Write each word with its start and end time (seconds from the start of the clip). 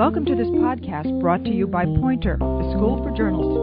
Welcome 0.00 0.24
to 0.24 0.34
this 0.34 0.48
podcast 0.48 1.20
brought 1.20 1.44
to 1.44 1.50
you 1.50 1.66
by 1.66 1.84
Poynter, 1.84 2.38
the 2.38 2.72
School 2.72 3.02
for 3.02 3.10
Journalism. 3.10 3.60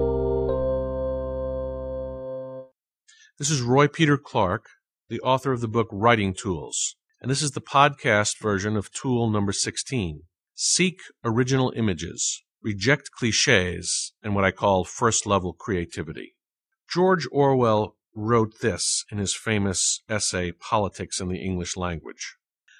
This 3.39 3.49
is 3.49 3.63
Roy 3.63 3.87
Peter 3.87 4.19
Clark, 4.19 4.67
the 5.09 5.19
author 5.21 5.51
of 5.51 5.61
the 5.61 5.67
book 5.67 5.87
Writing 5.91 6.35
Tools, 6.35 6.95
and 7.19 7.31
this 7.31 7.41
is 7.41 7.53
the 7.53 7.59
podcast 7.59 8.39
version 8.39 8.77
of 8.77 8.91
tool 8.91 9.31
number 9.31 9.51
16. 9.51 10.25
Seek 10.53 10.99
original 11.23 11.73
images, 11.75 12.43
reject 12.61 13.09
cliches, 13.09 14.13
and 14.21 14.35
what 14.35 14.45
I 14.45 14.51
call 14.51 14.83
first 14.83 15.25
level 15.25 15.53
creativity. 15.53 16.35
George 16.87 17.27
Orwell 17.31 17.95
wrote 18.13 18.59
this 18.61 19.05
in 19.11 19.17
his 19.17 19.35
famous 19.35 20.03
essay, 20.07 20.51
Politics 20.51 21.19
in 21.19 21.29
the 21.29 21.43
English 21.43 21.75
Language. 21.75 22.35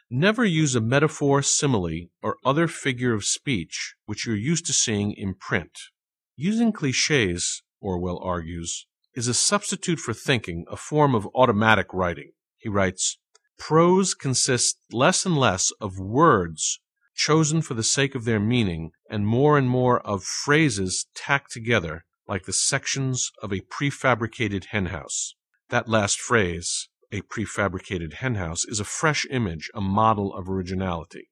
Never 0.10 0.46
use 0.46 0.74
a 0.74 0.80
metaphor, 0.80 1.42
simile, 1.42 2.08
or 2.22 2.38
other 2.46 2.70
figure 2.70 3.14
of 3.14 3.26
speech 3.26 3.96
which 4.06 4.26
you're 4.26 4.38
used 4.38 4.66
to 4.68 4.74
seeing 4.74 5.12
in 5.12 5.34
print. 5.34 5.78
Using 6.38 6.72
cliches, 6.72 7.62
Orwell 7.82 8.20
argues, 8.24 8.88
is 9.16 9.28
a 9.28 9.34
substitute 9.34 10.00
for 10.00 10.14
thinking, 10.14 10.66
a 10.70 10.78
form 10.78 11.14
of 11.14 11.28
automatic 11.36 11.88
writing. 11.94 12.32
He 12.58 12.70
writes, 12.70 13.18
Prose 13.60 14.14
consists 14.14 14.80
less 14.92 15.26
and 15.26 15.38
less 15.38 15.72
of 15.82 16.00
words 16.00 16.80
chosen 17.14 17.62
for 17.62 17.74
the 17.74 17.84
sake 17.84 18.16
of 18.16 18.24
their 18.24 18.40
meaning, 18.40 18.92
and 19.10 19.28
more 19.28 19.58
and 19.58 19.68
more 19.68 20.00
of 20.08 20.24
phrases 20.24 21.08
tacked 21.16 21.52
together 21.52 22.06
like 22.28 22.46
the 22.46 22.54
sections 22.54 23.32
of 23.42 23.52
a 23.52 23.62
prefabricated 23.62 24.66
henhouse. 24.66 25.36
That 25.70 25.90
last 25.90 26.20
phrase, 26.20 26.88
a 27.12 27.22
prefabricated 27.22 28.16
henhouse, 28.16 28.66
is 28.66 28.80
a 28.80 28.86
fresh 28.86 29.26
image, 29.30 29.70
a 29.74 29.82
model 29.82 30.34
of 30.34 30.50
originality. 30.50 31.30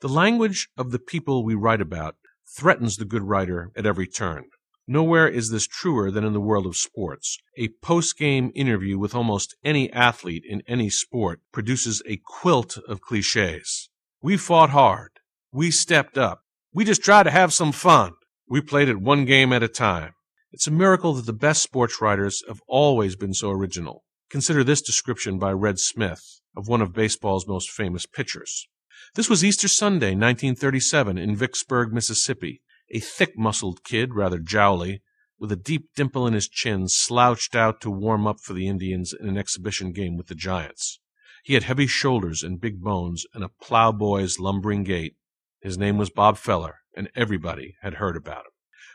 The 0.00 0.08
language 0.08 0.68
of 0.76 0.90
the 0.90 0.98
people 0.98 1.44
we 1.44 1.54
write 1.54 1.80
about 1.80 2.16
threatens 2.56 2.96
the 2.96 3.04
good 3.04 3.22
writer 3.22 3.70
at 3.76 3.86
every 3.86 4.06
turn. 4.06 4.44
Nowhere 4.86 5.28
is 5.28 5.50
this 5.50 5.66
truer 5.66 6.10
than 6.10 6.24
in 6.24 6.32
the 6.32 6.40
world 6.40 6.66
of 6.66 6.76
sports. 6.76 7.38
A 7.56 7.68
post 7.80 8.18
game 8.18 8.50
interview 8.54 8.98
with 8.98 9.14
almost 9.14 9.54
any 9.62 9.92
athlete 9.92 10.42
in 10.44 10.62
any 10.66 10.90
sport 10.90 11.40
produces 11.52 12.02
a 12.06 12.20
quilt 12.24 12.76
of 12.88 13.00
cliches. 13.00 13.88
We 14.20 14.36
fought 14.36 14.70
hard. 14.70 15.12
We 15.52 15.70
stepped 15.70 16.18
up. 16.18 16.40
We 16.72 16.84
just 16.84 17.02
tried 17.04 17.24
to 17.24 17.30
have 17.30 17.52
some 17.52 17.72
fun. 17.72 18.14
We 18.48 18.60
played 18.60 18.88
it 18.88 19.00
one 19.00 19.24
game 19.26 19.52
at 19.52 19.62
a 19.62 19.68
time. 19.68 20.14
It's 20.50 20.66
a 20.66 20.72
miracle 20.72 21.14
that 21.14 21.26
the 21.26 21.32
best 21.32 21.62
sports 21.62 22.00
writers 22.00 22.42
have 22.48 22.60
always 22.66 23.14
been 23.14 23.32
so 23.32 23.50
original. 23.50 24.02
Consider 24.30 24.62
this 24.62 24.80
description 24.80 25.40
by 25.40 25.50
Red 25.50 25.80
Smith 25.80 26.40
of 26.56 26.68
one 26.68 26.80
of 26.80 26.92
baseball's 26.92 27.48
most 27.48 27.68
famous 27.68 28.06
pitchers. 28.06 28.68
This 29.16 29.28
was 29.28 29.44
Easter 29.44 29.66
Sunday, 29.66 30.10
1937, 30.10 31.18
in 31.18 31.34
Vicksburg, 31.34 31.92
Mississippi. 31.92 32.62
A 32.92 33.00
thick 33.00 33.36
muscled 33.36 33.82
kid, 33.82 34.14
rather 34.14 34.38
jowly, 34.38 35.02
with 35.40 35.50
a 35.50 35.56
deep 35.56 35.88
dimple 35.96 36.28
in 36.28 36.34
his 36.34 36.48
chin, 36.48 36.86
slouched 36.86 37.56
out 37.56 37.80
to 37.80 37.90
warm 37.90 38.28
up 38.28 38.38
for 38.38 38.52
the 38.52 38.68
Indians 38.68 39.12
in 39.12 39.28
an 39.28 39.36
exhibition 39.36 39.90
game 39.90 40.16
with 40.16 40.28
the 40.28 40.36
Giants. 40.36 41.00
He 41.42 41.54
had 41.54 41.64
heavy 41.64 41.88
shoulders 41.88 42.44
and 42.44 42.60
big 42.60 42.80
bones 42.80 43.26
and 43.34 43.42
a 43.42 43.50
plowboy's 43.60 44.38
lumbering 44.38 44.84
gait. 44.84 45.16
His 45.60 45.76
name 45.76 45.98
was 45.98 46.08
Bob 46.08 46.36
Feller, 46.36 46.76
and 46.96 47.10
everybody 47.16 47.74
had 47.82 47.94
heard 47.94 48.16
about 48.16 48.46
him. 48.46 48.52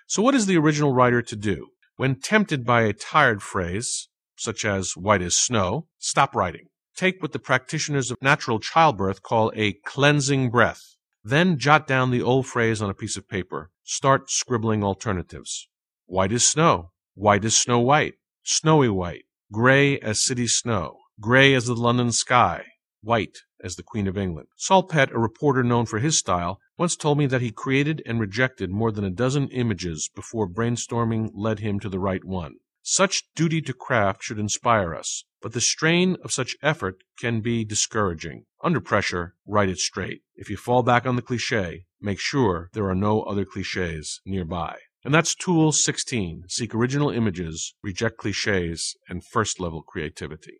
So, 0.08 0.22
what 0.22 0.36
is 0.36 0.45
the 0.45 0.58
original 0.58 0.94
writer 0.94 1.22
to 1.22 1.36
do? 1.36 1.72
When 1.97 2.22
tempted 2.22 2.66
by 2.66 2.83
a 2.83 2.94
tired 2.94 3.42
phrase, 3.42 4.08
such 4.38 4.66
as 4.66 4.97
white 4.97 5.22
as 5.22 5.36
snow, 5.36 5.88
stop 5.97 6.36
writing. 6.36 6.67
Take 6.95 7.22
what 7.22 7.33
the 7.33 7.39
practitioners 7.39 8.09
of 8.11 8.22
natural 8.22 8.59
childbirth 8.59 9.22
call 9.22 9.52
a 9.55 9.73
cleansing 9.86 10.50
breath. 10.50 10.95
Then 11.23 11.58
jot 11.58 11.88
down 11.88 12.11
the 12.11 12.22
old 12.22 12.47
phrase 12.47 12.81
on 12.81 12.89
a 12.89 12.94
piece 12.94 13.17
of 13.17 13.27
paper. 13.27 13.72
Start 13.83 14.30
scribbling 14.30 14.83
alternatives. 14.83 15.67
White 16.05 16.32
as 16.32 16.48
snow. 16.48 16.92
White 17.15 17.43
as 17.43 17.58
snow 17.58 17.80
white. 17.80 18.14
Snowy 18.43 18.89
white. 18.89 19.26
Gray 19.52 19.99
as 19.99 20.23
city 20.23 20.48
snow. 20.48 20.99
Gray 21.20 21.54
as 21.54 21.65
the 21.65 21.73
London 21.73 22.11
sky. 22.11 22.64
White 23.02 23.37
as 23.64 23.76
the 23.76 23.83
Queen 23.83 24.08
of 24.08 24.17
England. 24.17 24.48
Saul 24.55 24.83
Pett, 24.83 25.11
a 25.11 25.20
reporter 25.20 25.64
known 25.64 25.86
for 25.86 25.99
his 25.99 26.17
style, 26.17 26.60
once 26.77 26.95
told 26.95 27.17
me 27.17 27.26
that 27.26 27.42
he 27.42 27.52
created 27.52 28.04
and 28.05 28.20
rejected 28.20 28.70
more 28.70 28.92
than 28.92 29.04
a 29.04 29.10
dozen 29.10 29.48
images 29.49 30.10
before 30.15 30.48
brainstorming 30.48 31.31
led 31.33 31.60
him 31.60 31.80
to 31.80 31.89
the 31.89 31.99
right 31.99 32.23
one. 32.23 32.55
Such 32.88 33.23
duty 33.34 33.64
to 33.64 33.73
craft 33.73 34.22
should 34.22 34.38
inspire 34.38 34.94
us, 34.94 35.23
but 35.42 35.54
the 35.54 35.60
strain 35.60 36.18
of 36.23 36.32
such 36.32 36.56
effort 36.62 37.04
can 37.18 37.42
be 37.42 37.66
discouraging. 37.66 38.46
Under 38.64 38.80
pressure, 38.80 39.34
write 39.44 39.70
it 39.70 39.80
straight. 39.80 40.22
If 40.36 40.52
you 40.52 40.58
fall 40.58 40.84
back 40.84 41.08
on 41.08 41.16
the 41.16 41.23
cliche, 41.23 41.88
make 42.00 42.20
sure 42.20 42.70
there 42.73 42.88
are 42.88 42.94
no 42.94 43.23
other 43.23 43.44
cliches 43.44 44.22
nearby. 44.23 44.78
And 45.04 45.12
that's 45.12 45.34
Tool 45.34 45.72
16 45.72 46.44
Seek 46.48 46.76
original 46.76 47.10
images, 47.10 47.73
reject 47.82 48.18
cliches, 48.18 48.96
and 49.10 49.26
first 49.26 49.60
level 49.60 49.82
creativity. 49.82 50.54